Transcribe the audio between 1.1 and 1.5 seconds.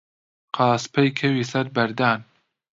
کەوی